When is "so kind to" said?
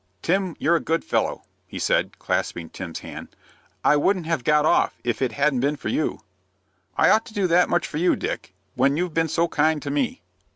9.29-9.91